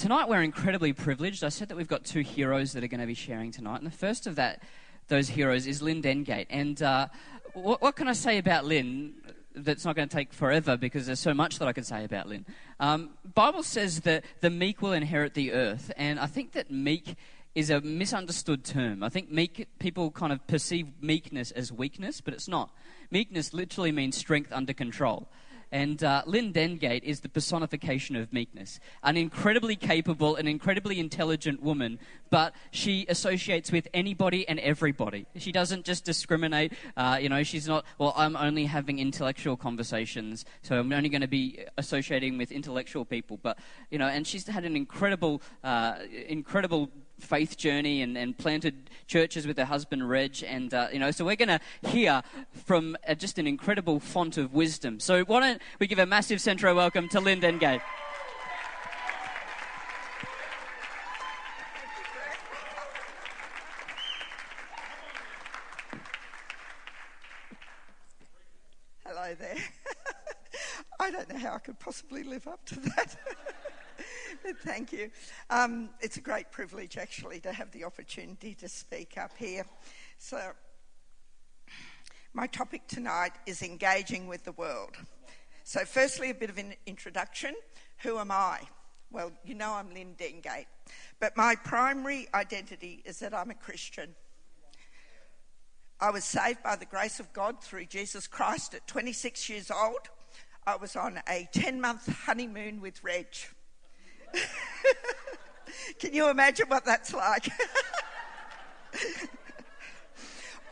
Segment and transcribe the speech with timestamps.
[0.00, 1.44] tonight we're incredibly privileged.
[1.44, 3.86] I said that we've got two heroes that are going to be sharing tonight, and
[3.86, 4.62] the first of that,
[5.08, 6.46] those heroes, is Lynn Dengate.
[6.48, 7.08] And uh,
[7.52, 9.12] what, what, can I say about Lynn?
[9.54, 12.28] That's not going to take forever because there's so much that I can say about
[12.28, 12.46] Lynn.
[12.78, 17.16] Um, Bible says that the meek will inherit the earth, and I think that meek
[17.54, 19.02] is a misunderstood term.
[19.02, 22.70] I think meek people kind of perceive meekness as weakness, but it's not.
[23.10, 25.28] Meekness literally means strength under control.
[25.72, 28.80] And uh, Lynn Dengate is the personification of meekness.
[29.02, 31.98] An incredibly capable, an incredibly intelligent woman,
[32.28, 35.26] but she associates with anybody and everybody.
[35.36, 36.72] She doesn't just discriminate.
[36.96, 41.20] Uh, you know, she's not, well, I'm only having intellectual conversations, so I'm only going
[41.20, 43.38] to be associating with intellectual people.
[43.40, 43.58] But,
[43.90, 46.90] you know, and she's had an incredible, uh, incredible
[47.22, 50.42] faith journey and, and planted churches with her husband Reg.
[50.46, 52.22] And, uh, you know, so we're going to hear
[52.64, 55.00] from uh, just an incredible font of wisdom.
[55.00, 57.80] So why don't we give a massive centro welcome to Lynn Dengate.
[69.04, 69.56] Hello there.
[71.00, 73.16] I don't know how I could possibly live up to that.
[74.64, 75.10] Thank you.
[75.48, 79.64] Um, it's a great privilege, actually, to have the opportunity to speak up here.
[80.18, 80.52] So,
[82.32, 84.96] my topic tonight is engaging with the world.
[85.64, 87.54] So, firstly, a bit of an introduction.
[88.02, 88.60] Who am I?
[89.10, 90.66] Well, you know I'm Lynn Dengate,
[91.18, 94.14] but my primary identity is that I'm a Christian.
[96.00, 100.08] I was saved by the grace of God through Jesus Christ at 26 years old.
[100.66, 103.26] I was on a 10 month honeymoon with Reg.
[105.98, 107.48] Can you imagine what that's like?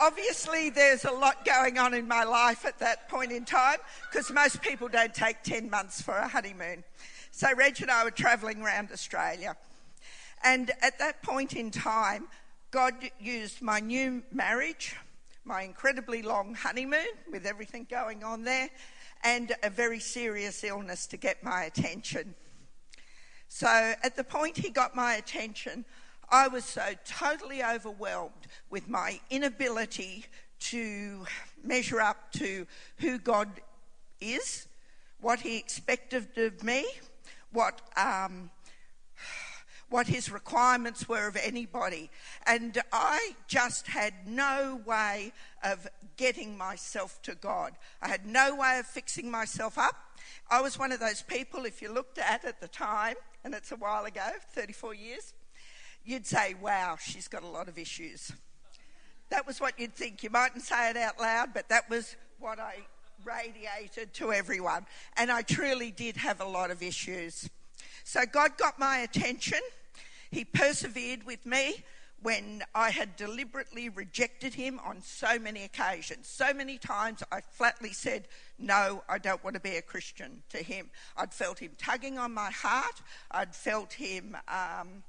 [0.01, 3.79] Obviously, there's a lot going on in my life at that point in time
[4.11, 6.85] because most people don't take 10 months for a honeymoon.
[7.33, 9.57] So, Reg and I were travelling around Australia.
[10.45, 12.29] And at that point in time,
[12.71, 14.95] God used my new marriage,
[15.45, 18.69] my incredibly long honeymoon with everything going on there,
[19.25, 22.35] and a very serious illness to get my attention.
[23.49, 23.67] So
[24.03, 25.85] at the point he got my attention,
[26.31, 30.27] I was so totally overwhelmed with my inability
[30.61, 31.25] to
[31.65, 32.67] measure up to
[32.99, 33.49] who God
[34.21, 34.67] is,
[35.21, 36.87] what he expected of me,
[37.53, 38.51] what um,
[39.91, 42.11] what his requirements were of anybody.
[42.47, 45.33] And I just had no way
[45.65, 47.73] of getting myself to God.
[48.03, 49.97] I had no way of fixing myself up.
[50.51, 53.15] I was one of those people, if you looked at at the time,
[53.45, 55.35] and it's a while ago, 34 years,
[56.05, 58.33] you'd say, wow, she's got a lot of issues.
[59.31, 60.23] That was what you'd think.
[60.23, 62.77] You mightn't say it out loud, but that was what I
[63.25, 64.87] radiated to everyone.
[65.17, 67.49] And I truly did have a lot of issues.
[68.05, 69.61] So God got my attention.
[70.31, 71.85] He persevered with me
[72.23, 76.27] when I had deliberately rejected him on so many occasions.
[76.27, 80.59] So many times I flatly said, No, I don't want to be a Christian to
[80.59, 80.91] him.
[81.17, 85.05] I'd felt him tugging on my heart, I'd felt him um,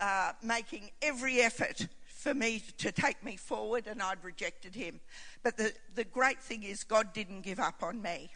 [0.00, 5.00] uh, making every effort for me to take me forward, and I'd rejected him.
[5.42, 8.30] But the, the great thing is, God didn't give up on me.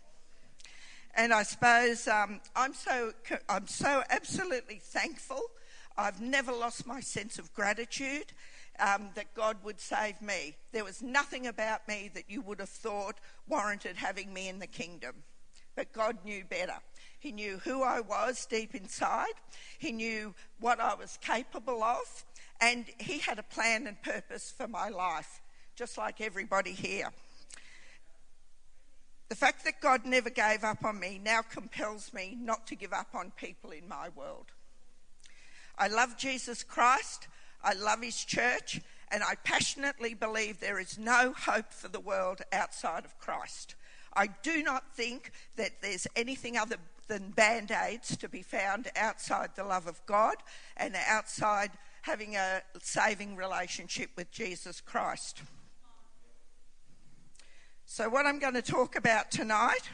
[1.17, 3.13] And I suppose um, I'm so
[3.49, 5.43] I'm so absolutely thankful
[6.01, 8.33] I've never lost my sense of gratitude
[8.79, 10.57] um, that God would save me.
[10.73, 14.67] There was nothing about me that you would have thought warranted having me in the
[14.67, 15.17] kingdom.
[15.77, 16.79] But God knew better.
[17.19, 19.35] He knew who I was deep inside,
[19.79, 22.25] He knew what I was capable of,
[22.63, 25.43] and He had a plan and purpose for my life,
[25.77, 27.11] just like everybody here.
[29.29, 32.95] The fact that God never gave up on me now compels me not to give
[32.95, 34.47] up on people in my world.
[35.81, 37.27] I love Jesus Christ,
[37.65, 42.43] I love his church, and I passionately believe there is no hope for the world
[42.53, 43.77] outside of Christ.
[44.15, 46.77] I do not think that there's anything other
[47.09, 50.37] than band aids to be found outside the love of God
[50.77, 51.71] and outside
[52.03, 55.43] having a saving relationship with Jesus Christ.
[57.87, 59.89] So, what I'm going to talk about tonight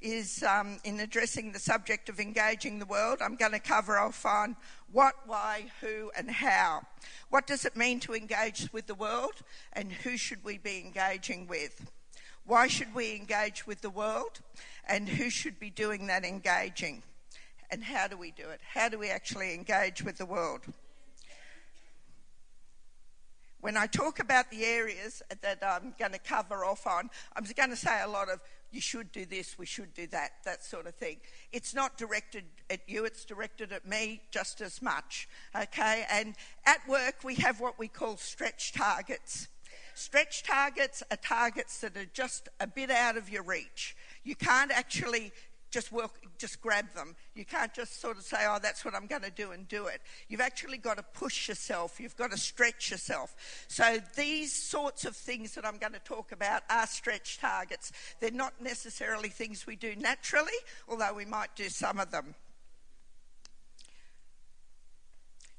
[0.00, 3.18] is um, in addressing the subject of engaging the world.
[3.20, 4.56] I'm going to cover off on
[4.92, 6.82] what, why, who, and how.
[7.30, 9.34] What does it mean to engage with the world,
[9.72, 11.90] and who should we be engaging with?
[12.44, 14.40] Why should we engage with the world,
[14.86, 17.02] and who should be doing that engaging?
[17.70, 18.60] And how do we do it?
[18.72, 20.60] How do we actually engage with the world?
[23.60, 27.70] When I talk about the areas that I'm going to cover off on, I'm going
[27.70, 30.86] to say a lot of you should do this, we should do that, that sort
[30.86, 31.16] of thing.
[31.52, 35.28] It's not directed at you, it's directed at me just as much.
[35.56, 36.04] Okay?
[36.10, 36.34] And
[36.66, 39.48] at work, we have what we call stretch targets.
[39.94, 43.96] Stretch targets are targets that are just a bit out of your reach.
[44.22, 45.32] You can't actually
[45.70, 47.16] just work, just grab them.
[47.34, 49.86] You can't just sort of say, oh, that's what I'm going to do and do
[49.86, 50.00] it.
[50.28, 52.00] You've actually got to push yourself.
[52.00, 53.34] You've got to stretch yourself.
[53.68, 57.92] So these sorts of things that I'm going to talk about are stretch targets.
[58.20, 60.52] They're not necessarily things we do naturally,
[60.88, 62.34] although we might do some of them.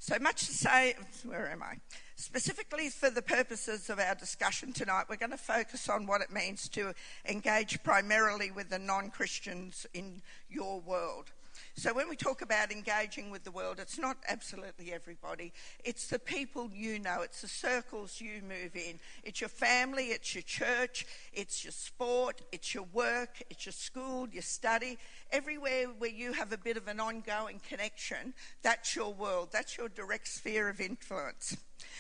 [0.01, 1.75] So much to say, where am I?
[2.15, 6.31] Specifically, for the purposes of our discussion tonight, we're going to focus on what it
[6.31, 6.93] means to
[7.27, 11.31] engage primarily with the non Christians in your world.
[11.79, 15.53] So, when we talk about engaging with the world, it's not absolutely everybody.
[15.85, 18.99] It's the people you know, it's the circles you move in.
[19.23, 24.27] It's your family, it's your church, it's your sport, it's your work, it's your school,
[24.27, 24.97] your study.
[25.31, 29.87] Everywhere where you have a bit of an ongoing connection, that's your world, that's your
[29.87, 31.55] direct sphere of influence.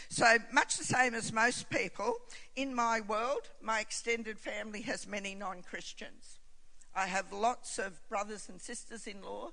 [0.09, 2.15] So, much the same as most people,
[2.57, 6.38] in my world, my extended family has many non Christians.
[6.99, 9.51] I have lots of brothers and sisters in law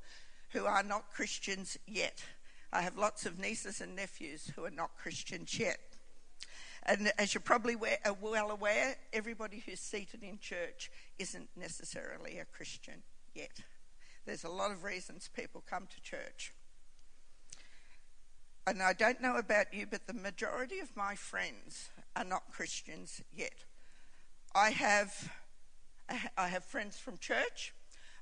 [0.51, 2.23] who are not Christians yet.
[2.73, 5.79] I have lots of nieces and nephews who are not Christians yet.
[6.85, 12.45] And as you're probably uh, well aware, everybody who's seated in church isn't necessarily a
[12.45, 13.03] Christian
[13.35, 13.61] yet.
[14.25, 16.53] There's a lot of reasons people come to church
[18.67, 23.23] and I don't know about you, but the majority of my friends are not Christians
[23.33, 23.55] yet.
[24.57, 25.31] I have,
[26.37, 27.75] I have friends from church.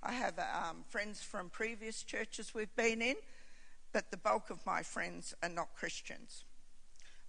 [0.02, 3.16] I have um, friends from previous churches we've been in,
[3.92, 6.44] but the bulk of my friends are not Christians.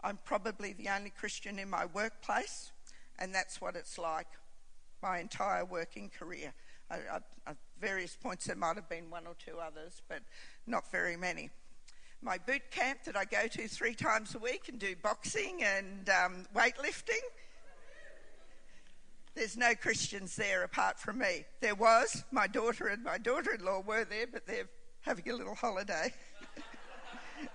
[0.04, 2.72] I'm probably the only Christian in my workplace,
[3.18, 4.28] and that's what it's like
[5.02, 6.54] my entire working career.
[6.90, 7.24] at
[7.80, 10.20] various points, there might have been one or two others, but
[10.68, 11.50] not very many
[12.22, 16.10] my boot camp that I go to three times a week and do boxing and
[16.10, 17.22] um, weightlifting.
[19.36, 21.44] There's no Christians there apart from me.
[21.60, 24.70] There was, my daughter and my daughter in law were there, but they're
[25.02, 26.14] having a little holiday.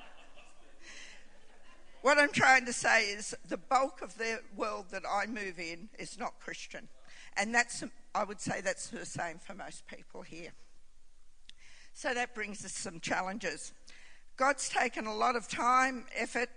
[2.02, 5.88] what I'm trying to say is the bulk of the world that I move in
[5.98, 6.86] is not Christian.
[7.38, 7.82] And that's,
[8.14, 10.52] I would say that's the same for most people here.
[11.94, 13.72] So that brings us some challenges.
[14.36, 16.50] God's taken a lot of time, effort,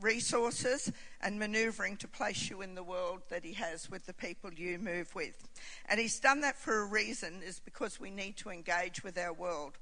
[0.00, 4.52] resources, and manoeuvring to place you in the world that He has with the people
[4.52, 5.48] you move with.
[5.88, 9.32] And He's done that for a reason, is because we need to engage with our
[9.32, 9.78] world.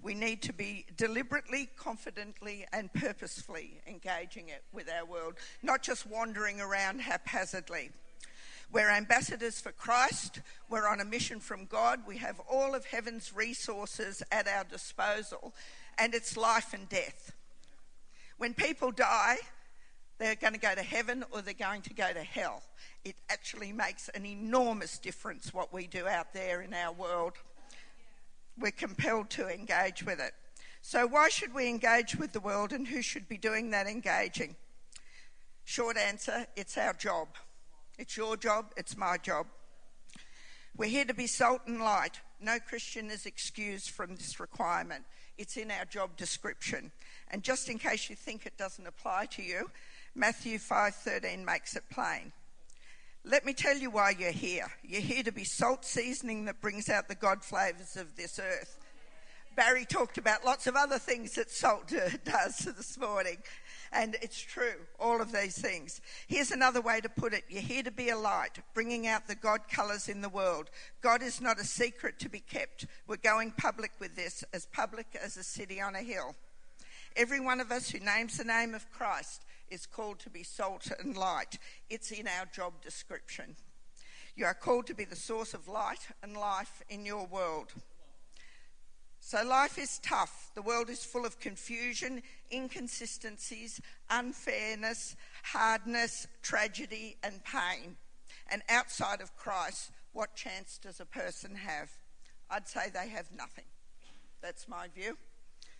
[0.00, 6.06] We need to be deliberately, confidently, and purposefully engaging it with our world, not just
[6.06, 7.90] wandering around haphazardly.
[8.70, 10.40] We're ambassadors for Christ.
[10.68, 12.00] We're on a mission from God.
[12.06, 15.54] We have all of heaven's resources at our disposal
[15.98, 17.32] and it's life and death.
[18.38, 19.38] When people die,
[20.18, 22.62] they're going to go to heaven or they're going to go to hell.
[23.04, 27.34] It actually makes an enormous difference what we do out there in our world.
[28.58, 30.32] We're compelled to engage with it.
[30.82, 34.56] So, why should we engage with the world and who should be doing that engaging?
[35.64, 37.28] Short answer it's our job.
[37.98, 39.46] It's your job, it's my job.
[40.76, 42.20] We're here to be salt and light.
[42.40, 45.04] No Christian is excused from this requirement.
[45.36, 46.92] It's in our job description.
[47.30, 49.70] And just in case you think it doesn't apply to you,
[50.18, 52.32] Matthew 5:13 makes it plain.
[53.22, 54.72] Let me tell you why you're here.
[54.82, 58.80] You're here to be salt seasoning that brings out the God flavors of this earth.
[59.54, 61.86] Barry talked about lots of other things that salt
[62.24, 63.36] does this morning.
[63.92, 66.00] And it's true, all of these things.
[66.26, 69.36] Here's another way to put it you're here to be a light, bringing out the
[69.36, 70.68] God colours in the world.
[71.00, 72.86] God is not a secret to be kept.
[73.06, 76.34] We're going public with this, as public as a city on a hill.
[77.14, 80.90] Every one of us who names the name of Christ is called to be salt
[81.00, 81.58] and light.
[81.90, 83.56] It's in our job description.
[84.36, 87.72] You are called to be the source of light and life in your world.
[89.20, 90.52] So life is tough.
[90.54, 92.22] The world is full of confusion,
[92.52, 97.96] inconsistencies, unfairness, hardness, tragedy, and pain.
[98.50, 101.90] And outside of Christ, what chance does a person have?
[102.48, 103.66] I'd say they have nothing.
[104.40, 105.18] That's my view.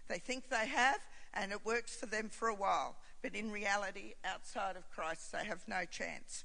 [0.09, 0.99] They think they have,
[1.33, 2.97] and it works for them for a while.
[3.23, 6.45] But in reality, outside of Christ, they have no chance.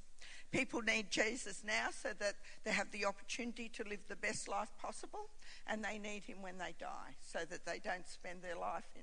[0.51, 4.69] People need Jesus now so that they have the opportunity to live the best life
[4.79, 5.29] possible,
[5.65, 9.01] and they need him when they die so that they don't spend their life in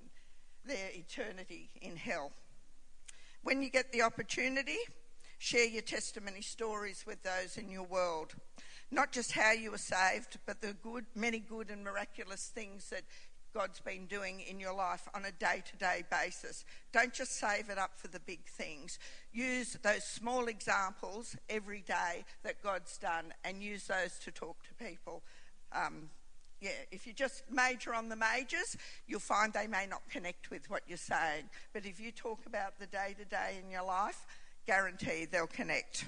[0.65, 2.31] their eternity in hell.
[3.43, 4.79] When you get the opportunity,
[5.39, 8.35] share your testimony stories with those in your world.
[8.93, 13.03] Not just how you were saved, but the good, many good and miraculous things that
[13.53, 16.65] God's been doing in your life on a day to day basis.
[16.93, 18.99] Don't just save it up for the big things.
[19.33, 24.85] Use those small examples every day that God's done and use those to talk to
[24.85, 25.23] people.
[25.73, 26.11] Um,
[26.61, 28.77] yeah, if you just major on the majors,
[29.07, 31.45] you'll find they may not connect with what you're saying.
[31.73, 34.27] But if you talk about the day to day in your life,
[34.67, 36.05] guarantee they'll connect.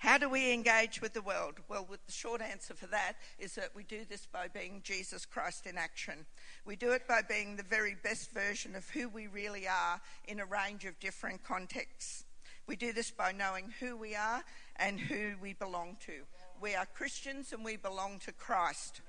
[0.00, 1.56] How do we engage with the world?
[1.68, 5.66] Well, the short answer for that is that we do this by being Jesus Christ
[5.66, 6.24] in action.
[6.64, 10.40] We do it by being the very best version of who we really are in
[10.40, 12.24] a range of different contexts.
[12.66, 14.42] We do this by knowing who we are
[14.76, 16.22] and who we belong to.
[16.62, 19.02] We are Christians and we belong to Christ.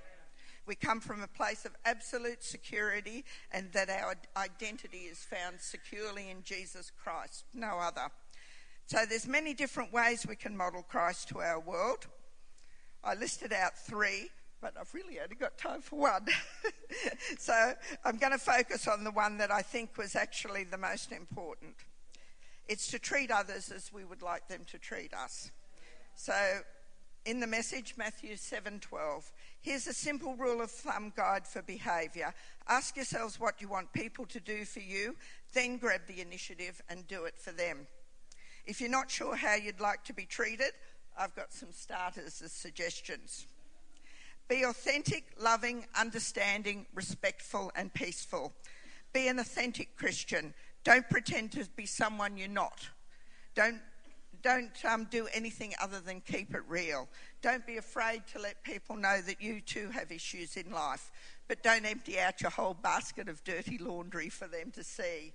[0.65, 6.29] We come from a place of absolute security and that our identity is found securely
[6.29, 8.11] in Jesus Christ, no other.
[8.91, 12.07] So there's many different ways we can model Christ to our world.
[13.05, 14.29] I listed out three,
[14.59, 16.27] but I've really only got time for one.
[17.39, 17.71] so
[18.03, 21.75] I'm going to focus on the one that I think was actually the most important.
[22.67, 25.51] It's to treat others as we would like them to treat us.
[26.15, 26.33] So
[27.23, 29.31] in the message Matthew 7:12,
[29.61, 32.33] here's a simple rule of thumb guide for behavior.
[32.67, 35.15] Ask yourselves what you want people to do for you,
[35.53, 37.87] then grab the initiative and do it for them.
[38.65, 40.71] If you're not sure how you'd like to be treated,
[41.17, 43.45] I've got some starters as suggestions.
[44.47, 48.53] Be authentic, loving, understanding, respectful, and peaceful.
[49.13, 50.53] Be an authentic Christian.
[50.83, 52.89] Don't pretend to be someone you're not.
[53.55, 53.79] Don't,
[54.41, 57.07] don't um, do anything other than keep it real.
[57.41, 61.11] Don't be afraid to let people know that you too have issues in life,
[61.47, 65.33] but don't empty out your whole basket of dirty laundry for them to see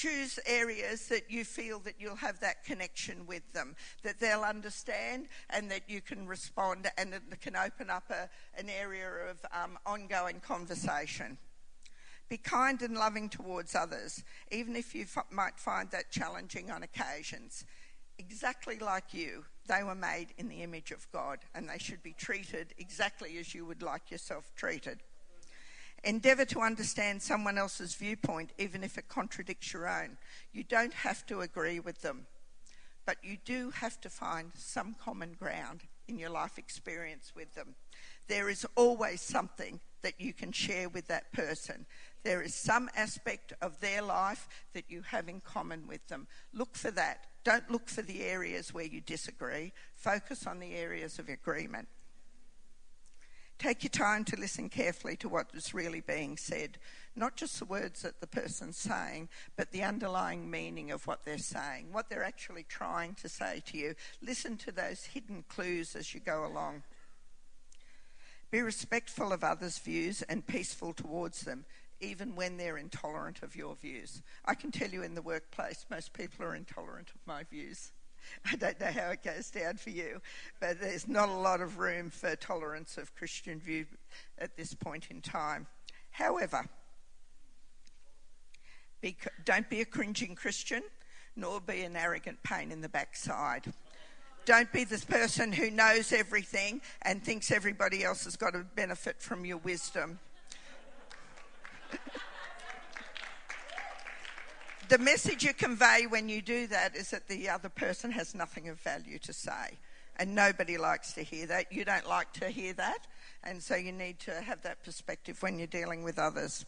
[0.00, 5.26] choose areas that you feel that you'll have that connection with them, that they'll understand
[5.50, 8.28] and that you can respond and it can open up a,
[8.58, 11.36] an area of um, ongoing conversation.
[12.30, 16.82] Be kind and loving towards others, even if you f- might find that challenging on
[16.82, 17.64] occasions.
[18.18, 22.14] Exactly like you, they were made in the image of God and they should be
[22.14, 25.00] treated exactly as you would like yourself treated.
[26.02, 30.16] Endeavour to understand someone else's viewpoint, even if it contradicts your own.
[30.52, 32.26] You don't have to agree with them,
[33.04, 37.74] but you do have to find some common ground in your life experience with them.
[38.28, 41.84] There is always something that you can share with that person.
[42.22, 46.26] There is some aspect of their life that you have in common with them.
[46.54, 47.26] Look for that.
[47.44, 49.72] Don't look for the areas where you disagree.
[49.94, 51.88] Focus on the areas of agreement.
[53.60, 56.78] Take your time to listen carefully to what is really being said.
[57.14, 61.36] Not just the words that the person's saying, but the underlying meaning of what they're
[61.36, 63.96] saying, what they're actually trying to say to you.
[64.22, 66.84] Listen to those hidden clues as you go along.
[68.50, 71.66] Be respectful of others' views and peaceful towards them,
[72.00, 74.22] even when they're intolerant of your views.
[74.46, 77.92] I can tell you in the workplace, most people are intolerant of my views.
[78.52, 80.20] I don't know how it goes down for you,
[80.60, 83.86] but there's not a lot of room for tolerance of Christian view
[84.38, 85.66] at this point in time.
[86.10, 86.68] However,
[89.00, 90.82] be, don't be a cringing Christian,
[91.36, 93.72] nor be an arrogant pain in the backside.
[94.44, 99.20] Don't be this person who knows everything and thinks everybody else has got to benefit
[99.20, 100.18] from your wisdom.
[104.90, 108.68] the message you convey when you do that is that the other person has nothing
[108.68, 109.78] of value to say.
[110.16, 111.72] And nobody likes to hear that.
[111.72, 113.06] You don't like to hear that.
[113.44, 116.66] And so you need to have that perspective when you're dealing with others.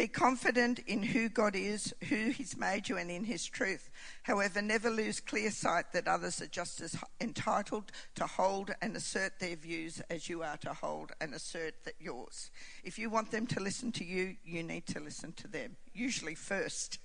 [0.00, 3.90] Be confident in who God is, who He's made you, and in His truth.
[4.22, 9.38] However, never lose clear sight that others are just as entitled to hold and assert
[9.38, 12.50] their views as you are to hold and assert that yours.
[12.82, 16.34] If you want them to listen to you, you need to listen to them, usually
[16.34, 16.98] first.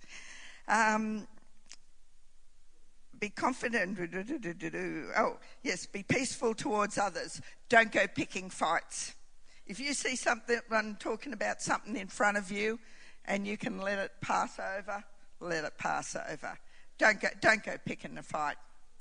[0.66, 1.28] um,
[3.18, 3.98] be confident.
[5.14, 7.42] Oh, yes, be peaceful towards others.
[7.68, 9.14] Don't go picking fights.
[9.70, 12.80] If you see someone talking about something in front of you
[13.24, 15.04] and you can let it pass over,
[15.38, 16.58] let it pass over.
[16.98, 18.56] Don't go, don't go picking a fight.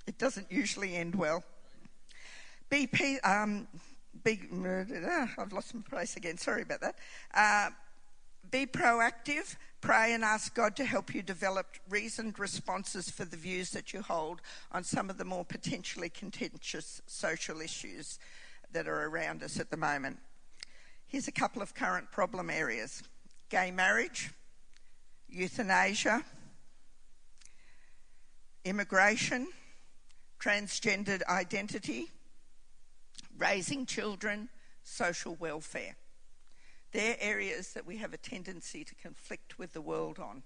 [0.06, 1.44] It doesn't usually end well.
[3.24, 3.68] Um,
[4.24, 4.40] be
[5.40, 6.38] I've lost my place again.
[6.38, 6.96] Sorry about that.
[7.34, 7.72] Uh,
[8.52, 9.56] be proactive.
[9.82, 14.04] Pray and ask God to help you develop reasoned responses for the views that you
[14.04, 14.40] hold
[14.72, 18.20] on some of the more potentially contentious social issues
[18.72, 20.20] that are around us at the moment.
[21.10, 23.02] Here's a couple of current problem areas
[23.50, 24.30] gay marriage,
[25.28, 26.24] euthanasia,
[28.64, 29.48] immigration,
[30.40, 32.12] transgendered identity,
[33.40, 34.50] raising children,
[34.84, 35.96] social welfare.
[36.92, 40.44] They're areas that we have a tendency to conflict with the world on.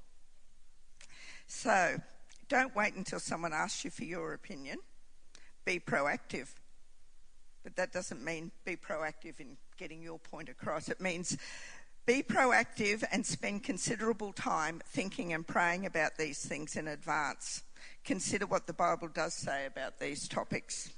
[1.45, 1.99] So,
[2.47, 4.77] don't wait until someone asks you for your opinion.
[5.65, 6.53] Be proactive.
[7.65, 10.89] But that doesn't mean be proactive in getting your point across.
[10.89, 11.37] It means
[12.05, 17.63] be proactive and spend considerable time thinking and praying about these things in advance.
[18.03, 20.91] Consider what the Bible does say about these topics.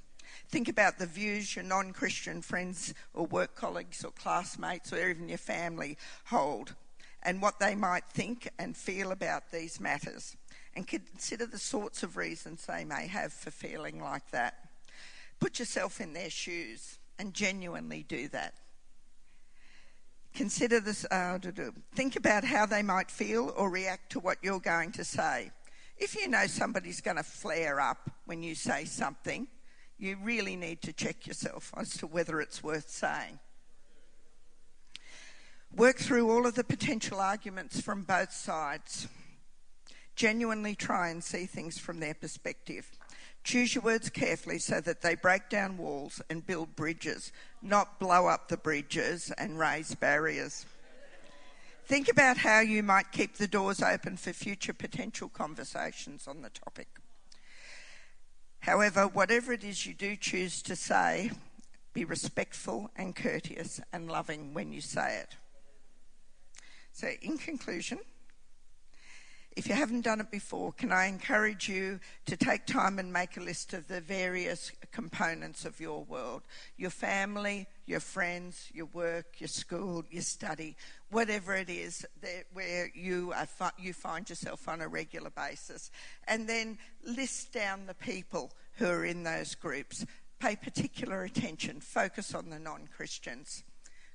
[0.48, 5.28] Think about the views your non Christian friends or work colleagues or classmates or even
[5.28, 6.74] your family hold
[7.22, 10.36] and what they might think and feel about these matters.
[10.74, 14.68] And consider the sorts of reasons they may have for feeling like that.
[15.40, 18.54] Put yourself in their shoes and genuinely do that.
[20.36, 21.38] Consider this, uh,
[21.94, 25.50] think about how they might feel or react to what you're going to say.
[25.96, 29.48] If you know somebody's going to flare up when you say something,
[29.98, 33.38] you really need to check yourself as to whether it's worth saying.
[35.74, 39.08] Work through all of the potential arguments from both sides.
[40.16, 42.90] Genuinely try and see things from their perspective.
[43.46, 47.30] Choose your words carefully so that they break down walls and build bridges,
[47.62, 50.66] not blow up the bridges and raise barriers.
[51.84, 56.50] Think about how you might keep the doors open for future potential conversations on the
[56.50, 56.88] topic.
[58.58, 61.30] However, whatever it is you do choose to say,
[61.92, 65.36] be respectful and courteous and loving when you say it.
[66.92, 68.00] So, in conclusion,
[69.56, 73.38] if you haven't done it before, can I encourage you to take time and make
[73.38, 76.42] a list of the various components of your world
[76.76, 80.76] your family, your friends, your work, your school, your study,
[81.10, 82.04] whatever it is
[82.52, 85.90] where you, are, you find yourself on a regular basis.
[86.28, 90.04] And then list down the people who are in those groups.
[90.38, 93.64] Pay particular attention, focus on the non Christians.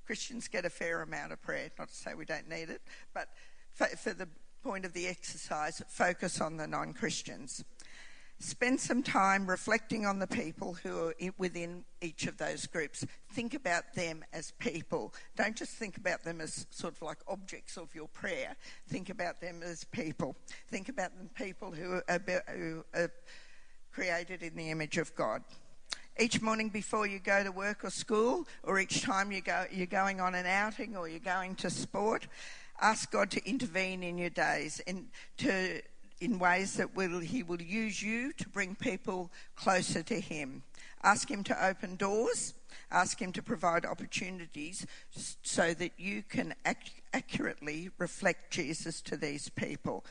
[0.05, 2.81] Christians get a fair amount of prayer, not to say we don't need it,
[3.11, 3.29] but
[3.73, 4.27] for, for the
[4.63, 7.63] point of the exercise, focus on the non Christians.
[8.39, 13.05] Spend some time reflecting on the people who are within each of those groups.
[13.33, 15.13] Think about them as people.
[15.35, 18.55] Don't just think about them as sort of like objects of your prayer.
[18.87, 20.35] Think about them as people.
[20.69, 23.11] Think about them people who are, who are
[23.91, 25.43] created in the image of God.
[26.19, 29.85] Each morning before you go to work or school, or each time you go, you're
[29.85, 32.27] going on an outing or you're going to sport,
[32.81, 35.81] ask God to intervene in your days and to
[36.21, 40.61] in ways that will, He will use you to bring people closer to Him.
[41.03, 42.53] Ask Him to open doors.
[42.91, 44.85] Ask Him to provide opportunities
[45.41, 50.05] so that you can ac- accurately reflect Jesus to these people.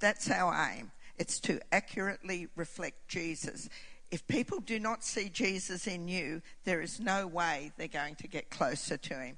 [0.00, 0.90] That's our aim.
[1.18, 3.68] It's to accurately reflect Jesus.
[4.10, 8.28] If people do not see Jesus in you, there is no way they're going to
[8.28, 9.36] get closer to Him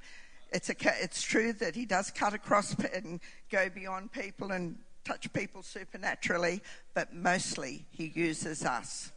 [0.50, 5.32] it's, a, it's true that he does cut across and go beyond people and touch
[5.32, 6.61] people supernaturally,
[6.94, 9.11] but mostly he uses us.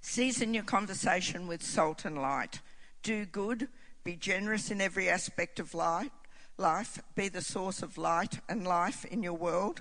[0.00, 2.60] Season your conversation with salt and light.
[3.02, 3.68] Do good,
[4.04, 6.10] be generous in every aspect of life,
[6.58, 9.80] life, be the source of light and life in your world.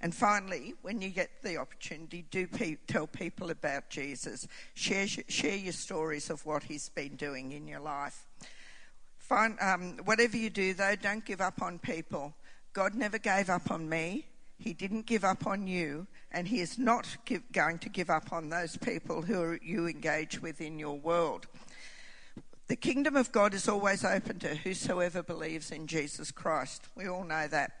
[0.00, 4.46] And finally, when you get the opportunity, do pe- tell people about Jesus.
[4.74, 8.26] Share, share your stories of what he's been doing in your life.
[9.28, 12.34] Find, um, whatever you do, though, don't give up on people.
[12.74, 14.26] God never gave up on me.
[14.58, 18.34] He didn't give up on you, and He is not give, going to give up
[18.34, 21.46] on those people who you engage with in your world.
[22.66, 26.88] The kingdom of God is always open to whosoever believes in Jesus Christ.
[26.94, 27.72] We all know that.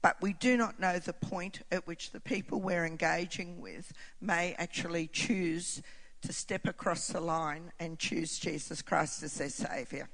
[0.00, 4.54] But we do not know the point at which the people we're engaging with may
[4.54, 5.82] actually choose
[6.22, 10.08] to step across the line and choose Jesus Christ as their Saviour.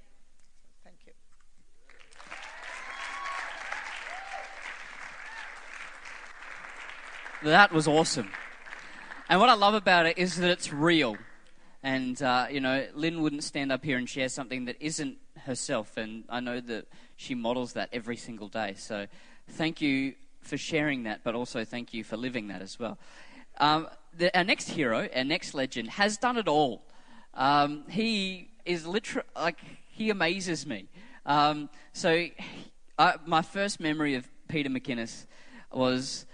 [7.45, 8.31] That was awesome.
[9.29, 11.17] And what I love about it is that it's real.
[11.83, 15.97] And, uh, you know, Lynn wouldn't stand up here and share something that isn't herself.
[15.97, 18.75] And I know that she models that every single day.
[18.79, 19.09] So
[19.49, 22.97] thank you for sharing that, but also thank you for living that as well.
[23.59, 26.85] Um, the, our next hero, our next legend, has done it all.
[27.35, 30.87] Um, he is literally, like, he amazes me.
[31.27, 32.27] Um, so,
[33.01, 35.27] I, my first memory of Peter McInnes
[35.73, 36.25] was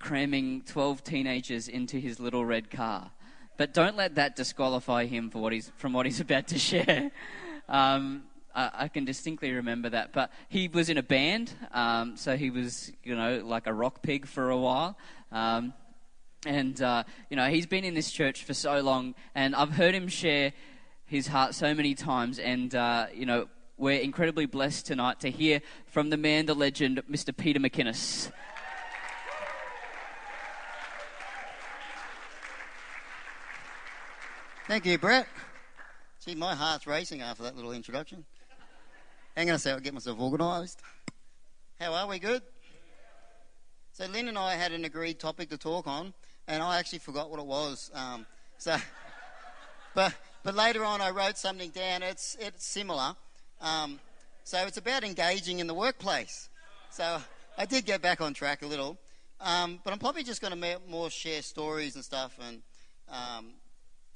[0.00, 3.12] cramming 12 teenagers into his little red car.
[3.56, 7.12] But don't let that disqualify him for what he's, from what he's about to share.
[7.68, 10.12] Um, I, I, can distinctly remember that.
[10.12, 14.02] But he was in a band, um, so he was, you know, like a rock
[14.02, 14.98] pig for a while.
[15.30, 15.74] Um,
[16.46, 19.94] And, uh, you know, he's been in this church for so long, and I've heard
[19.94, 20.54] him share
[21.04, 22.38] his heart so many times.
[22.38, 27.02] And, uh, you know, we're incredibly blessed tonight to hear from the man, the legend,
[27.10, 27.36] Mr.
[27.36, 28.32] Peter McInnes.
[34.70, 35.26] Thank you, Brett.
[36.20, 38.24] See, my heart's racing after that little introduction.
[39.36, 40.80] Hang on a second, I'll get myself organised.
[41.80, 42.20] How are we?
[42.20, 42.42] Good?
[43.90, 46.14] So, Lynn and I had an agreed topic to talk on,
[46.46, 47.90] and I actually forgot what it was.
[47.92, 48.26] Um,
[48.58, 48.76] so,
[49.96, 52.04] but, but later on, I wrote something down.
[52.04, 53.16] It's, it's similar.
[53.60, 53.98] Um,
[54.44, 56.48] so, it's about engaging in the workplace.
[56.90, 57.20] So,
[57.58, 58.98] I did get back on track a little.
[59.40, 62.62] Um, but I'm probably just going to more share stories and stuff and
[63.08, 63.54] um,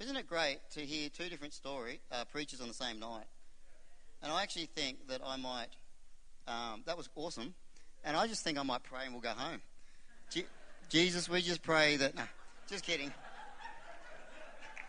[0.05, 3.25] isn't it great to hear two different story uh, preachers on the same night?
[4.23, 5.69] And I actually think that I might.
[6.47, 7.55] Um, that was awesome,
[8.05, 9.63] and I just think I might pray and we'll go home.
[10.31, 10.45] Je-
[10.91, 12.15] Jesus, we just pray that.
[12.15, 12.23] No,
[12.69, 13.13] just kidding.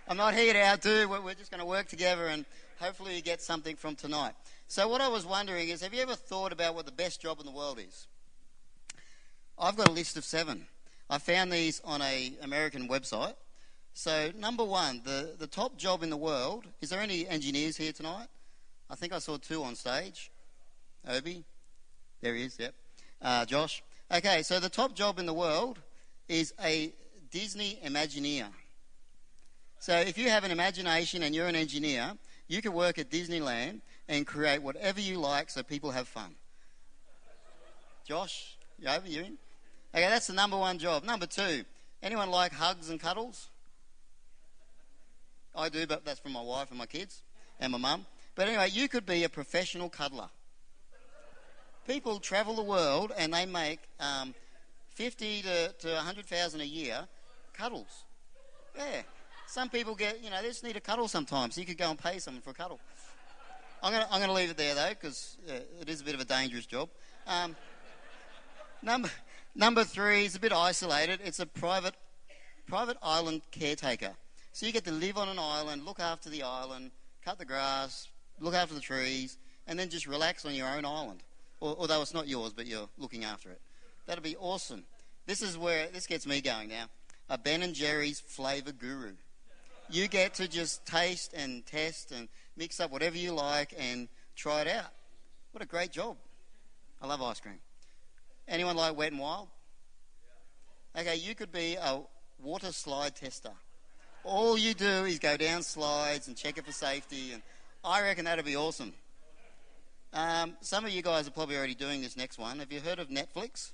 [0.10, 1.08] I'm not here to outdo.
[1.08, 2.44] We're just going to work together, and
[2.82, 4.34] hopefully you get something from tonight.
[4.68, 7.40] So, what I was wondering is, have you ever thought about what the best job
[7.40, 8.08] in the world is?
[9.58, 10.68] I've got a list of seven.
[11.10, 13.36] I found these on a American website,
[13.98, 16.66] so, number one, the, the top job in the world.
[16.82, 18.28] Is there any engineers here tonight?
[18.90, 20.32] I think I saw two on stage.
[21.08, 21.46] Obi?
[22.20, 22.74] There he is, yep.
[23.22, 23.82] Uh, Josh?
[24.14, 25.80] Okay, so the top job in the world
[26.28, 26.94] is a
[27.32, 28.48] Disney Imagineer.
[29.80, 32.18] So, if you have an imagination and you're an engineer,
[32.50, 33.80] you can work at Disneyland
[34.10, 36.36] and create whatever you like so people have fun.
[38.06, 38.58] Josh?
[38.78, 39.08] You over?
[39.08, 39.38] You in?
[39.96, 41.06] Okay, that's the number one job.
[41.06, 41.64] Number two,
[42.04, 43.52] anyone like hugs and cuddles?
[45.56, 47.24] I do, but that's from my wife and my kids
[47.60, 48.06] and my mum.
[48.36, 50.30] But anyway, you could be a professional cuddler.
[51.88, 54.34] People travel the world and they make um,
[54.96, 57.08] 50 to, to 100,000 a year
[57.54, 58.06] cuddles.
[58.76, 59.02] Yeah.
[59.48, 61.58] Some people get, you know, they just need a cuddle sometimes.
[61.58, 62.80] You could go and pay someone for a cuddle.
[63.84, 66.16] I'm going to I'm gonna leave it there, though, because uh, it is a bit
[66.16, 66.90] of a dangerous job.
[67.28, 67.56] Um,
[68.82, 69.10] number,
[69.54, 71.20] number three is a bit isolated.
[71.24, 71.94] It's a private,
[72.68, 74.14] private island caretaker.
[74.56, 76.92] So you get to live on an island, look after the island,
[77.26, 78.08] cut the grass,
[78.40, 79.38] look after the trees,
[79.68, 81.24] and then just relax on your own island.
[81.62, 83.60] Although it's not yours, but you're looking after it.
[84.06, 84.86] That'd be awesome.
[85.26, 86.86] This is where this gets me going now.
[87.30, 89.16] A Ben and Jerry's flavor guru.
[89.90, 94.62] You get to just taste and test and mix up whatever you like and try
[94.62, 94.94] it out.
[95.52, 96.16] What a great job.
[97.02, 97.60] I love ice cream.
[98.48, 99.50] Anyone like Wet and Wild?
[100.98, 102.00] Okay, you could be a
[102.42, 103.52] water slide tester
[104.26, 107.42] all you do is go down slides and check it for safety, and
[107.84, 108.94] I reckon that'd be awesome.
[110.14, 112.60] Um, some of you guys are probably already doing this next one.
[112.60, 113.72] Have you heard of Netflix?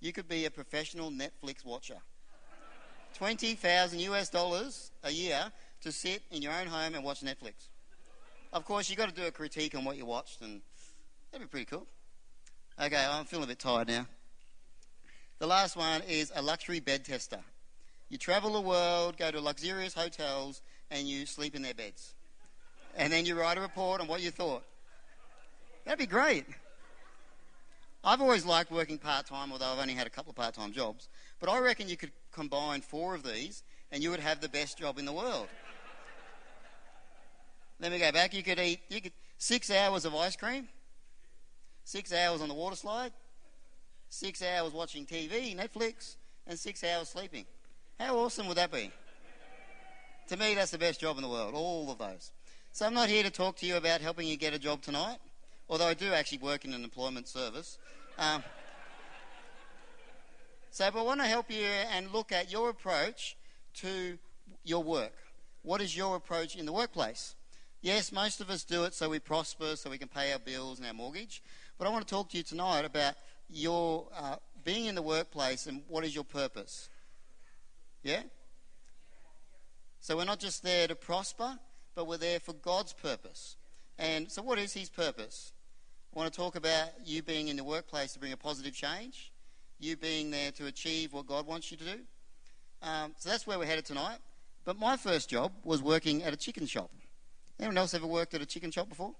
[0.00, 1.96] You could be a professional Netflix watcher.
[3.14, 5.50] 20,000 US dollars a year
[5.82, 7.68] to sit in your own home and watch Netflix.
[8.52, 10.60] Of course, you've got to do a critique on what you watched, and
[11.32, 11.86] that'd be pretty cool.
[12.80, 14.06] Okay, I'm feeling a bit tired now.
[15.38, 17.40] The last one is a luxury bed tester.
[18.10, 22.14] You travel the world, go to luxurious hotels, and you sleep in their beds.
[22.96, 24.64] And then you write a report on what you thought.
[25.84, 26.44] That'd be great.
[28.02, 30.72] I've always liked working part time, although I've only had a couple of part time
[30.72, 31.08] jobs.
[31.38, 34.78] But I reckon you could combine four of these and you would have the best
[34.78, 35.48] job in the world.
[37.78, 38.34] Let me go back.
[38.34, 40.68] You could eat you could, six hours of ice cream,
[41.84, 43.12] six hours on the water slide,
[44.08, 47.46] six hours watching TV, Netflix, and six hours sleeping.
[48.00, 48.90] How awesome would that be?
[50.28, 52.32] To me, that's the best job in the world, all of those.
[52.72, 55.18] So I'm not here to talk to you about helping you get a job tonight,
[55.68, 57.76] although I do actually work in an employment service.
[58.18, 58.42] Um,
[60.70, 63.36] so, but I want to help you and look at your approach
[63.74, 64.16] to
[64.64, 65.12] your work.
[65.62, 67.34] What is your approach in the workplace?
[67.82, 70.78] Yes, most of us do it so we prosper, so we can pay our bills
[70.78, 71.42] and our mortgage.
[71.76, 73.12] But I want to talk to you tonight about
[73.50, 76.88] your uh, being in the workplace and what is your purpose.
[78.02, 78.22] Yeah?
[80.00, 81.58] So we're not just there to prosper,
[81.94, 83.56] but we're there for God's purpose.
[83.98, 85.52] And so, what is His purpose?
[86.14, 89.30] I want to talk about you being in the workplace to bring a positive change,
[89.78, 92.00] you being there to achieve what God wants you to do.
[92.82, 94.18] Um, so that's where we're headed tonight.
[94.64, 96.90] But my first job was working at a chicken shop.
[97.58, 99.12] Anyone else ever worked at a chicken shop before?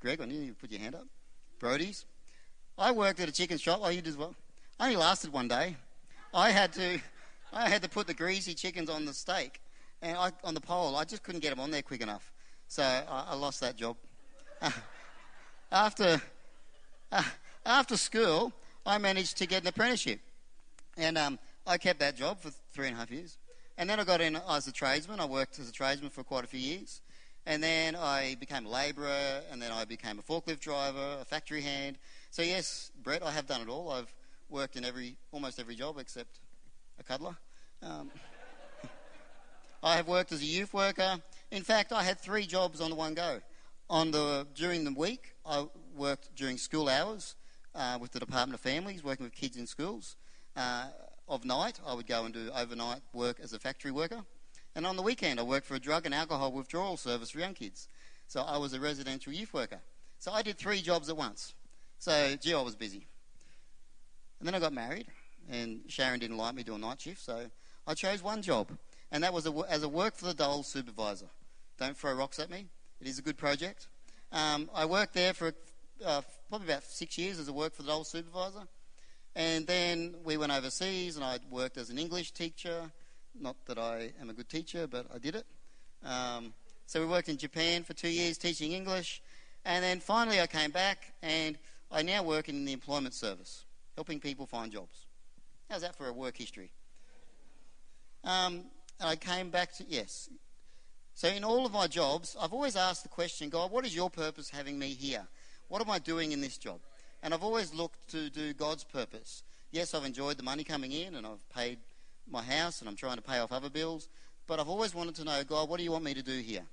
[0.00, 1.06] Greg, I knew you put your hand up.
[1.58, 2.04] Brody's.
[2.76, 3.80] I worked at a chicken shop.
[3.82, 4.34] Oh, you did as well.
[4.78, 5.76] I only lasted one day.
[6.34, 7.00] I had to.
[7.52, 9.60] I had to put the greasy chickens on the steak
[10.02, 10.96] and I, on the pole.
[10.96, 12.32] I just couldn't get them on there quick enough,
[12.68, 13.96] so I, I lost that job.
[15.72, 16.20] after
[17.12, 17.22] uh,
[17.66, 18.52] after school,
[18.86, 20.20] I managed to get an apprenticeship,
[20.96, 23.38] and um, I kept that job for three and a half years.
[23.76, 25.20] And then I got in as a tradesman.
[25.20, 27.00] I worked as a tradesman for quite a few years.
[27.46, 31.62] And then I became a labourer, and then I became a forklift driver, a factory
[31.62, 31.96] hand.
[32.30, 33.90] So yes, Brett, I have done it all.
[33.90, 34.14] I've
[34.50, 36.40] worked in every, almost every job except
[36.98, 37.36] a cuddler.
[37.82, 38.10] Um,
[39.82, 41.18] I have worked as a youth worker.
[41.50, 43.40] In fact, I had three jobs on the one go.
[43.88, 47.34] On the during the week, I worked during school hours
[47.74, 50.16] uh, with the Department of Families, working with kids in schools.
[50.56, 50.88] Uh,
[51.28, 54.22] of night, I would go and do overnight work as a factory worker.
[54.74, 57.54] And on the weekend, I worked for a drug and alcohol withdrawal service for young
[57.54, 57.88] kids.
[58.26, 59.80] So I was a residential youth worker.
[60.18, 61.54] So I did three jobs at once.
[61.98, 63.06] So, gee, I was busy.
[64.38, 65.06] And then I got married,
[65.50, 67.46] and Sharon didn't like me doing night shift, so
[67.86, 68.68] I chose one job,
[69.10, 71.26] and that was a, as a work for the dole supervisor.
[71.78, 72.66] Don't throw rocks at me.
[73.00, 73.88] It is a good project.
[74.32, 75.52] Um, I worked there for
[76.04, 78.66] uh, probably about six years as a work for the dole supervisor.
[79.34, 82.90] And then we went overseas, and I worked as an English teacher.
[83.38, 85.46] Not that I am a good teacher, but I did it.
[86.04, 86.52] Um,
[86.86, 89.22] so we worked in Japan for two years teaching English.
[89.64, 91.56] And then finally I came back, and
[91.90, 95.06] I now work in the employment service, helping people find jobs.
[95.70, 96.72] How's that for a work history?
[98.24, 98.64] Um,
[98.98, 100.28] and I came back to, yes.
[101.14, 104.10] So in all of my jobs, I've always asked the question, God, what is your
[104.10, 105.28] purpose having me here?
[105.68, 106.80] What am I doing in this job?
[107.22, 109.44] And I've always looked to do God's purpose.
[109.70, 111.78] Yes, I've enjoyed the money coming in and I've paid
[112.28, 114.08] my house and I'm trying to pay off other bills,
[114.48, 116.64] but I've always wanted to know, God, what do you want me to do here?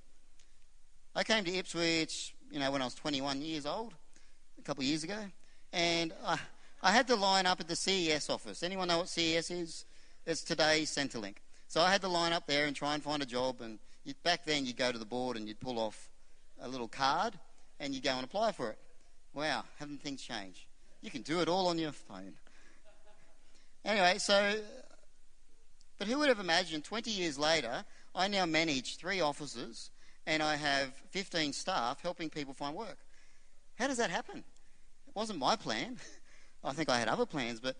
[1.14, 3.94] I came to Ipswich, you know, when I was 21 years old,
[4.58, 5.18] a couple of years ago,
[5.72, 6.40] and I,
[6.82, 8.62] I had to line up at the CES office.
[8.62, 9.84] Anyone know what CES is?
[10.26, 11.36] It's today's Centrelink.
[11.66, 13.60] So I had to line up there and try and find a job.
[13.60, 16.08] And you, back then, you'd go to the board and you'd pull off
[16.60, 17.34] a little card
[17.80, 18.78] and you'd go and apply for it.
[19.34, 20.66] Wow, haven't things changed?
[21.02, 22.34] You can do it all on your phone.
[23.84, 24.54] Anyway, so,
[25.98, 29.90] but who would have imagined 20 years later, I now manage three offices
[30.26, 32.98] and I have 15 staff helping people find work.
[33.76, 34.38] How does that happen?
[35.06, 35.96] It wasn't my plan.
[36.64, 37.76] I think I had other plans, but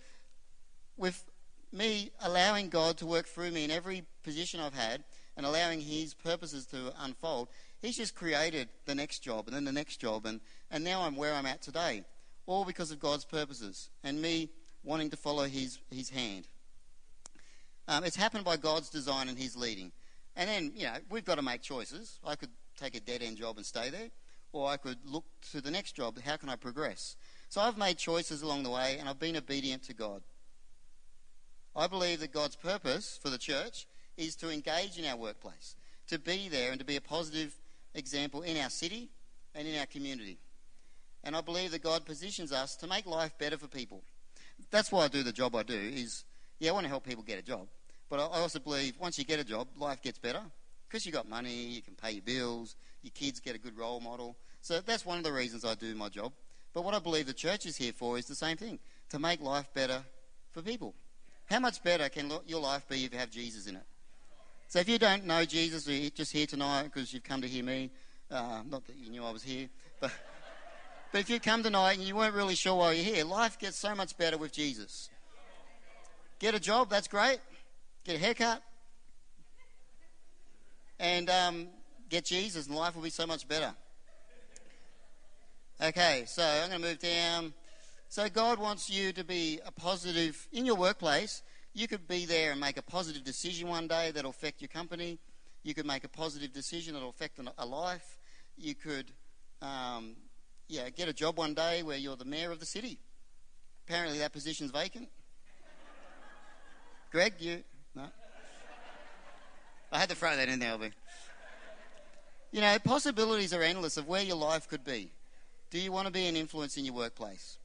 [0.96, 1.24] with
[1.72, 5.04] me allowing God to work through me in every position I've had
[5.36, 7.48] and allowing His purposes to unfold,
[7.80, 11.16] He's just created the next job and then the next job, and, and now I'm
[11.16, 12.04] where I'm at today.
[12.46, 14.48] All because of God's purposes and me
[14.82, 16.48] wanting to follow His, his hand.
[17.86, 19.92] Um, it's happened by God's design and His leading.
[20.34, 22.18] And then, you know, we've got to make choices.
[22.24, 24.08] I could take a dead end job and stay there,
[24.52, 26.18] or I could look to the next job.
[26.20, 27.16] How can I progress?
[27.48, 30.22] So I've made choices along the way and I've been obedient to God.
[31.74, 35.76] I believe that God's purpose for the church is to engage in our workplace,
[36.08, 37.54] to be there and to be a positive
[37.94, 39.08] example in our city
[39.54, 40.38] and in our community.
[41.24, 44.02] And I believe that God positions us to make life better for people.
[44.70, 46.24] That's why I do the job I do is,
[46.58, 47.68] yeah, I want to help people get a job.
[48.10, 50.40] But I also believe once you get a job, life gets better
[50.88, 54.00] because you got money, you can pay your bills, your kids get a good role
[54.00, 54.36] model.
[54.60, 56.32] So that's one of the reasons I do my job.
[56.78, 58.78] But what I believe the church is here for is the same thing
[59.10, 60.00] to make life better
[60.52, 60.94] for people.
[61.46, 63.82] How much better can your life be if you have Jesus in it?
[64.68, 67.48] So if you don't know Jesus, or you're just here tonight because you've come to
[67.48, 67.90] hear me,
[68.30, 70.12] uh, not that you knew I was here, but,
[71.10, 73.76] but if you come tonight and you weren't really sure why you're here, life gets
[73.76, 75.10] so much better with Jesus.
[76.38, 77.40] Get a job, that's great.
[78.04, 78.62] Get a haircut.
[81.00, 81.66] And um,
[82.08, 83.74] get Jesus, and life will be so much better.
[85.80, 87.54] Okay, so I'm going to move down.
[88.08, 91.44] So God wants you to be a positive in your workplace.
[91.72, 95.20] You could be there and make a positive decision one day that'll affect your company.
[95.62, 98.18] You could make a positive decision that'll affect a life.
[98.56, 99.12] You could,
[99.62, 100.16] um,
[100.66, 102.98] yeah, get a job one day where you're the mayor of the city.
[103.86, 105.08] Apparently, that position's vacant.
[107.12, 107.62] Greg, you
[107.94, 108.06] no.
[109.92, 110.90] I had to throw that in there, Albie.
[112.50, 115.12] You know, possibilities are endless of where your life could be.
[115.70, 117.58] Do you want to be an influence in your workplace?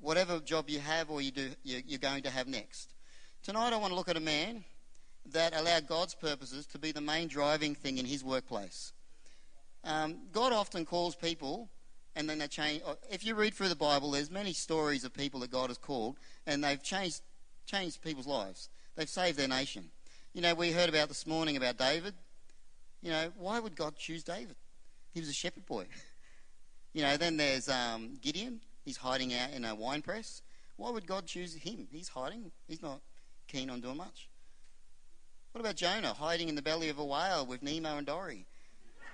[0.00, 2.94] Whatever job you have or you do, you're going to have next.
[3.42, 4.64] Tonight, I want to look at a man
[5.32, 8.92] that allowed God's purposes to be the main driving thing in his workplace.
[9.84, 11.68] Um, God often calls people,
[12.14, 12.80] and then they change.
[12.86, 15.78] Uh, if you read through the Bible, there's many stories of people that God has
[15.78, 17.20] called, and they've changed
[17.66, 18.70] changed people's lives.
[18.94, 19.90] They've saved their nation.
[20.32, 22.14] You know, we heard about this morning about David.
[23.02, 24.56] You know, why would God choose David?
[25.12, 25.86] He was a shepherd boy.
[26.96, 28.58] You know, then there's um, Gideon.
[28.82, 30.40] He's hiding out in a wine press.
[30.78, 31.88] Why would God choose him?
[31.92, 32.50] He's hiding.
[32.66, 33.00] He's not
[33.48, 34.30] keen on doing much.
[35.52, 38.46] What about Jonah hiding in the belly of a whale with Nemo and Dory?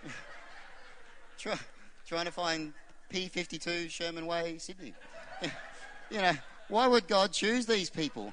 [1.38, 1.58] Try,
[2.06, 2.72] trying to find
[3.12, 4.94] P52 Sherman Way, Sydney.
[6.08, 6.34] you know,
[6.68, 8.32] why would God choose these people?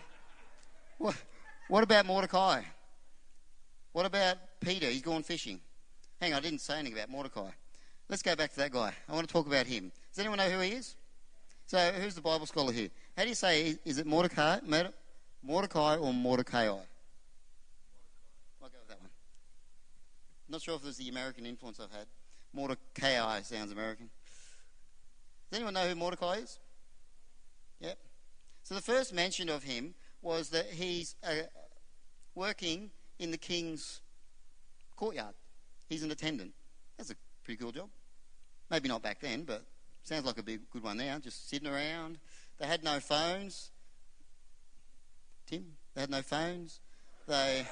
[0.99, 1.15] What,
[1.69, 2.61] What about Mordecai?
[3.93, 4.85] What about Peter?
[4.85, 5.59] He's gone fishing.
[6.21, 7.49] Hang on, I didn't say anything about Mordecai.
[8.09, 8.91] Let's go back to that guy.
[9.07, 9.91] I want to talk about him.
[10.09, 10.95] Does anyone know who he is?
[11.67, 12.89] So, who's the Bible scholar here?
[13.15, 14.59] How do you say, is it Mordecai,
[15.43, 16.65] Mordecai or Mordecai?
[16.65, 16.81] I'll go
[18.61, 19.11] with that one.
[20.49, 22.07] Not sure if there's the American influence I've had.
[22.51, 24.09] Mordecai sounds American.
[25.51, 26.57] Does anyone know who Mordecai is?
[27.79, 27.99] Yep.
[28.63, 29.93] So the first mention of him
[30.23, 31.43] was that he's uh,
[32.33, 34.01] working in the king's
[34.95, 35.35] courtyard.
[35.87, 36.53] He's an attendant.
[36.97, 37.89] That's a pretty cool job.
[38.69, 39.63] Maybe not back then, but
[40.03, 41.17] sounds like a big, good one now.
[41.19, 42.19] Just sitting around.
[42.59, 43.71] They had no phones.
[45.47, 46.79] Tim, they had no phones.
[47.27, 47.65] They.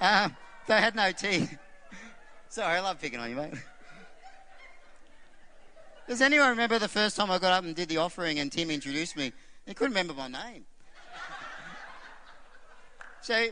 [0.00, 1.48] um, they had no tea.
[2.48, 3.54] Sorry, I love picking on you, mate.
[6.08, 8.70] Does anyone remember the first time I got up and did the offering and Tim
[8.70, 9.32] introduced me?
[9.66, 10.64] He couldn't remember my name.
[13.20, 13.48] so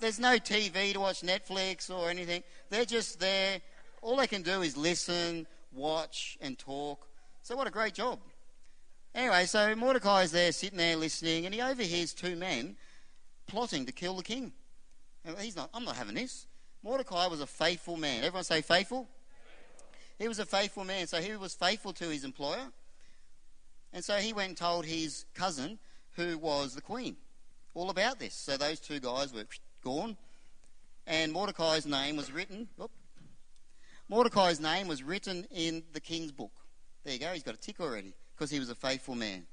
[0.00, 2.42] there's no TV to watch Netflix or anything.
[2.68, 3.60] They're just there.
[4.02, 7.06] All they can do is listen, watch, and talk.
[7.42, 8.18] So what a great job.
[9.14, 12.76] Anyway, so Mordecai is there sitting there listening, and he overhears two men
[13.46, 14.52] plotting to kill the king.
[15.38, 16.46] He's not, I'm not having this.
[16.82, 18.18] Mordecai was a faithful man.
[18.24, 19.08] Everyone say faithful?
[20.18, 22.68] He was a faithful man, so he was faithful to his employer.
[23.92, 25.78] And so he went and told his cousin,
[26.16, 27.16] who was the queen,
[27.74, 28.34] all about this.
[28.34, 29.44] So those two guys were
[29.80, 30.16] gone.
[31.06, 32.68] And Mordecai's name was written.
[32.76, 32.90] Whoop,
[34.08, 36.52] Mordecai's name was written in the king's book.
[37.04, 39.46] There you go, he's got a tick already because he was a faithful man.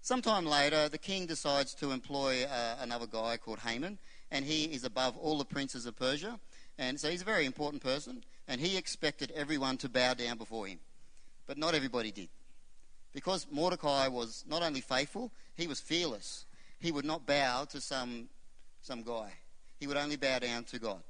[0.00, 3.98] Sometime later, the king decides to employ uh, another guy called Haman,
[4.30, 6.38] and he is above all the princes of Persia.
[6.78, 10.66] And so he's a very important person and he expected everyone to bow down before
[10.66, 10.78] him.
[11.46, 12.28] But not everybody did.
[13.12, 16.46] Because Mordecai was not only faithful, he was fearless.
[16.80, 18.28] He would not bow to some,
[18.82, 19.32] some guy.
[19.78, 21.02] He would only bow down to God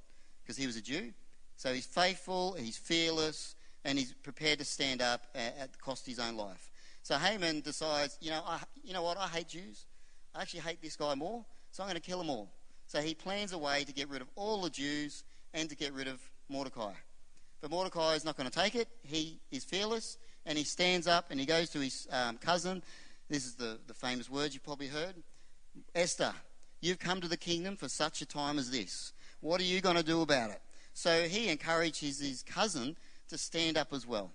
[0.42, 1.12] because he was a Jew.
[1.56, 6.08] So he's faithful, he's fearless, and he's prepared to stand up at, the cost of
[6.08, 6.70] his own life.
[7.02, 9.18] So Haman decides, you know, I, you know what?
[9.18, 9.86] I hate Jews.
[10.34, 12.50] I actually hate this guy more, so I'm going to kill them all.
[12.86, 15.92] So he plans a way to get rid of all the Jews and to get
[15.92, 16.92] rid of Mordecai.
[17.60, 18.88] But Mordecai is not going to take it.
[19.02, 22.82] He is fearless and he stands up and he goes to his um, cousin.
[23.28, 25.14] This is the, the famous words you've probably heard
[25.94, 26.32] Esther,
[26.84, 29.12] you've come to the kingdom for such a time as this.
[29.40, 30.60] What are you going to do about it?
[30.92, 32.96] So he encourages his cousin
[33.28, 34.30] to stand up as well.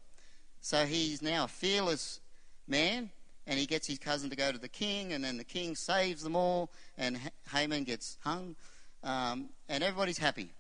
[0.62, 2.20] So he's now a fearless
[2.68, 3.10] man
[3.48, 6.22] and he gets his cousin to go to the king, and then the king saves
[6.22, 7.20] them all, and
[7.52, 8.56] Haman gets hung,
[9.04, 10.52] um, and everybody's happy.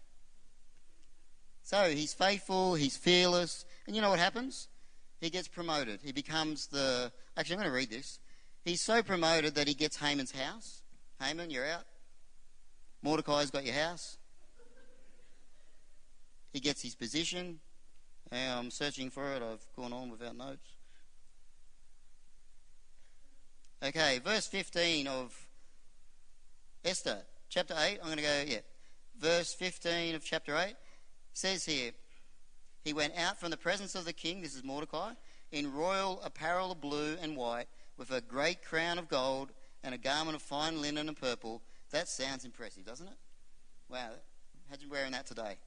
[1.62, 4.69] So he's faithful, he's fearless, and you know what happens?
[5.21, 5.99] He gets promoted.
[6.04, 7.12] He becomes the.
[7.38, 8.17] Actually, I'm going to read this.
[8.65, 10.82] He's so promoted that he gets Haman's house.
[11.21, 11.84] Haman, you're out.
[13.01, 14.17] Mordecai's got your house.
[16.53, 17.60] He gets his position.
[18.32, 19.43] I'm searching for it.
[19.43, 20.67] I've gone on without notes.
[23.84, 25.34] Okay, verse 15 of
[26.84, 27.99] Esther, chapter 8.
[28.01, 28.60] I'm going to go, yeah.
[29.17, 30.75] Verse 15 of chapter 8
[31.34, 31.91] says here,
[32.84, 35.12] he went out from the presence of the king, this is Mordecai,
[35.51, 39.51] in royal apparel of blue and white, with a great crown of gold
[39.83, 41.61] and a garment of fine linen and purple.
[41.91, 43.17] That sounds impressive, doesn't it?
[43.89, 44.09] Wow,
[44.67, 45.57] imagine wearing that today.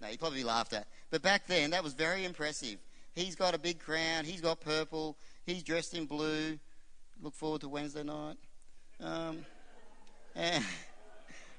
[0.00, 0.86] No, he probably laughed at.
[1.10, 2.78] But back then, that was very impressive.
[3.14, 6.58] He's got a big crown, he's got purple, he's dressed in blue.
[7.22, 8.36] Look forward to Wednesday night.
[9.00, 9.44] Um,
[10.34, 10.64] and,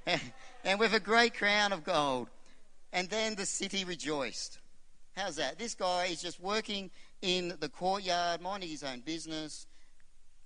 [0.65, 2.27] and with a great crown of gold
[2.93, 4.59] and then the city rejoiced.
[5.17, 5.59] How's that?
[5.59, 9.67] This guy is just working in the courtyard, minding his own business.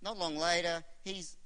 [0.02, 1.37] Not long later, he's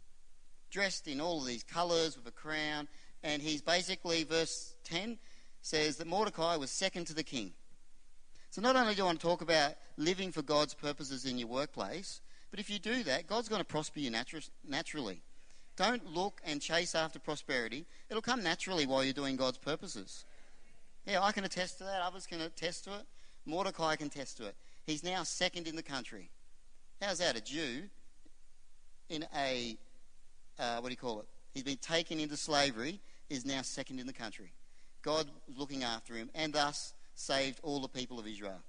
[0.72, 2.88] dressed in all of these colours with a crown,
[3.24, 5.20] and he's basically, verse 10
[5.62, 7.54] says that Mordecai was second to the king.
[8.50, 11.48] So not only do I want to talk about living for God's purposes in your
[11.48, 15.22] workplace, but if you do that, God's going to prosper you natu- naturally.
[15.78, 17.86] Don't look and chase after prosperity.
[18.10, 20.26] It'll come naturally while you're doing God's purposes.
[21.06, 22.02] Yeah, I can attest to that.
[22.02, 23.06] Others can attest to it.
[23.46, 24.56] Mordecai can attest to it.
[24.86, 26.30] He's now second in the country.
[27.02, 27.38] How's that?
[27.38, 27.84] A Jew
[29.10, 29.78] in a,
[30.62, 31.26] uh, what do you call it?
[31.54, 34.52] He's been taken into slavery, is now second in the country.
[35.02, 38.62] God was looking after him and thus saved all the people of Israel.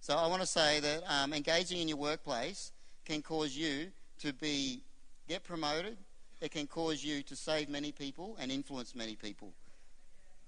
[0.00, 2.72] So I want to say that um, engaging in your workplace
[3.04, 4.82] can cause you to be
[5.28, 5.96] get promoted.
[6.40, 9.52] It can cause you to save many people and influence many people.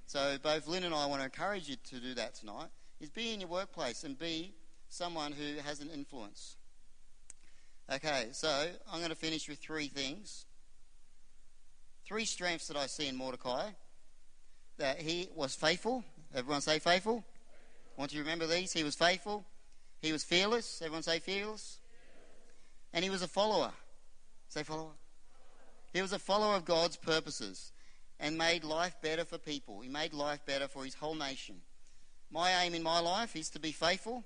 [0.07, 2.67] So both Lynn and I want to encourage you to do that tonight,
[3.01, 4.53] is be in your workplace and be
[4.89, 6.57] someone who has an influence.
[7.93, 8.49] Okay, so
[8.91, 10.47] I'm going to finish with three things.
[12.07, 13.71] Three strengths that I see in Mordecai.
[14.79, 16.03] That he was faithful.
[16.35, 17.23] Everyone say faithful.
[17.99, 18.73] Want you to remember these?
[18.73, 19.45] He was faithful.
[20.01, 20.81] He was fearless.
[20.83, 21.79] Everyone say fearless.
[22.95, 23.71] And he was a follower.
[24.49, 24.93] Say follower.
[25.93, 27.73] He was a follower of God's purposes
[28.19, 29.81] and made life better for people.
[29.81, 31.57] He made life better for his whole nation.
[32.31, 34.25] My aim in my life is to be faithful.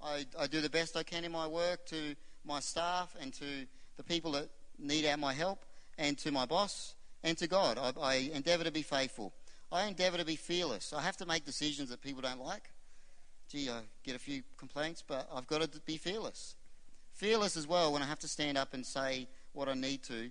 [0.00, 3.66] I, I do the best I can in my work to my staff and to
[3.96, 5.64] the people that need out my help
[5.98, 7.78] and to my boss and to God.
[7.78, 9.32] I, I endeavour to be faithful.
[9.72, 10.92] I endeavour to be fearless.
[10.92, 12.70] I have to make decisions that people don't like.
[13.48, 16.56] Gee, I get a few complaints, but I've got to be fearless.
[17.12, 20.30] Fearless as well when I have to stand up and say what I need to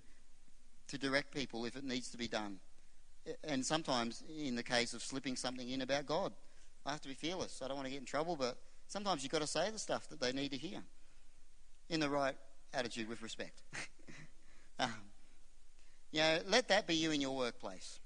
[0.88, 2.58] to direct people if it needs to be done.
[3.44, 6.34] And sometimes, in the case of slipping something in about God,
[6.84, 7.62] I have to be fearless.
[7.64, 8.58] I don't want to get in trouble, but
[8.88, 10.80] sometimes you've got to say the stuff that they need to hear
[11.90, 12.36] in the right
[12.74, 13.62] attitude with respect.
[14.80, 14.94] um,
[16.12, 18.00] you know, let that be you in your workplace.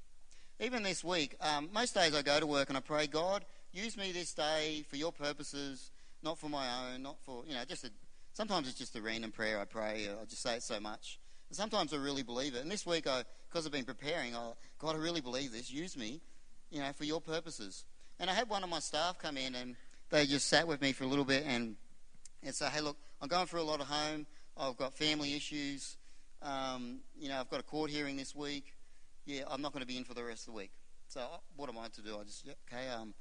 [0.60, 3.98] Even this week, um, most days I go to work and I pray, God, use
[3.98, 7.84] me this day for your purposes, not for my own, not for, you know, just
[7.84, 7.92] a,
[8.34, 10.08] sometimes it's just a random prayer I pray.
[10.10, 11.20] I just say it so much.
[11.50, 12.62] And sometimes I really believe it.
[12.62, 15.72] And this week, I, because I've been preparing, I, God, I really believe this.
[15.72, 16.22] Use me,
[16.72, 17.84] you know, for your purposes.
[18.20, 19.76] And I had one of my staff come in and
[20.10, 21.76] they just sat with me for a little bit and,
[22.44, 24.26] and say, hey, look, I'm going through a lot of home.
[24.58, 25.96] I've got family issues.
[26.42, 28.76] Um, you know, I've got a court hearing this week.
[29.26, 30.72] Yeah, I'm not going to be in for the rest of the week.
[31.08, 32.18] So uh, what am I to do?
[32.20, 33.14] I just, yeah, okay, um,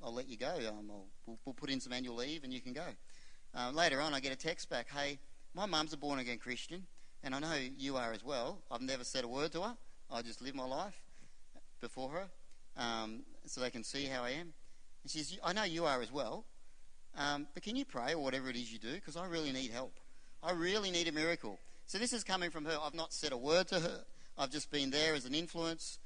[0.00, 0.46] I'll let you go.
[0.68, 0.92] Um,
[1.26, 2.84] we'll, we'll, put in some annual leave and you can go.
[3.52, 5.18] Uh, later on, I get a text back, hey,
[5.56, 6.86] my mum's a born again Christian,
[7.24, 8.62] and I know you are as well.
[8.70, 9.76] I've never said a word to her.
[10.08, 11.02] I just live my life
[11.80, 12.28] before her
[12.80, 14.52] um, so they can see how I am.
[15.02, 16.44] And she says, I know you are as well.
[17.16, 18.94] Um, but can you pray or whatever it is you do?
[18.94, 19.92] Because I really need help.
[20.42, 21.58] I really need a miracle.
[21.86, 22.76] So this is coming from her.
[22.82, 24.00] I've not said a word to her.
[24.38, 25.98] I've just been there as an influence,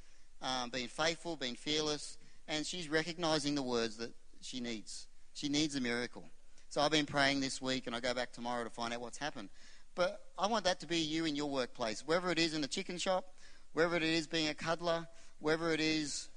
[0.43, 5.07] um, being faithful, being fearless, and she's recognizing the words that she needs.
[5.33, 6.25] She needs a miracle.
[6.71, 9.19] So I've been praying this week, and I go back tomorrow to find out what's
[9.19, 9.49] happened.
[9.95, 12.69] But I want that to be you in your workplace, whether it is in the
[12.69, 13.25] chicken shop,
[13.73, 15.07] whether it is being a cuddler,
[15.39, 16.29] whether it is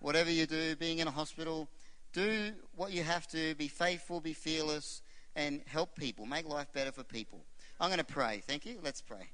[0.00, 1.68] whatever you do, being in a hospital,
[2.12, 5.02] do what you have to, be faithful, be fearless,
[5.36, 7.44] and help people, make life better for people.
[7.80, 8.42] I'm going to pray.
[8.46, 8.78] Thank you.
[8.82, 9.30] Let's pray.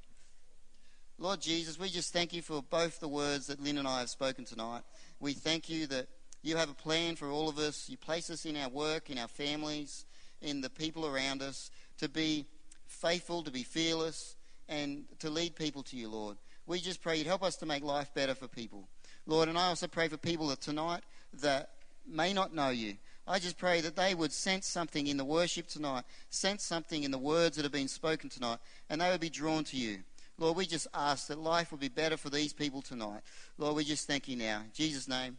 [1.18, 4.10] Lord Jesus, we just thank you for both the words that Lynn and I have
[4.10, 4.82] spoken tonight.
[5.20, 6.08] We thank you that
[6.42, 7.88] you have a plan for all of us.
[7.88, 10.04] You place us in our work, in our families,
[10.42, 12.46] in the people around us to be
[12.86, 14.36] faithful, to be fearless,
[14.68, 16.36] and to lead people to you, Lord.
[16.66, 18.88] We just pray you'd help us to make life better for people.
[19.26, 21.02] Lord, and I also pray for people that tonight
[21.40, 21.70] that
[22.06, 22.96] may not know you.
[23.26, 27.10] I just pray that they would sense something in the worship tonight, sense something in
[27.10, 28.58] the words that have been spoken tonight,
[28.90, 30.00] and they would be drawn to you.
[30.38, 33.20] Lord, we just ask that life would be better for these people tonight.
[33.56, 34.60] Lord, we just thank you now.
[34.60, 35.38] In Jesus' name,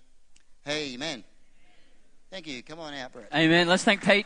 [0.67, 1.23] amen.
[2.31, 2.63] Thank you.
[2.63, 3.29] Come on out, Brett.
[3.33, 3.67] Amen.
[3.67, 4.25] Let's thank Pete.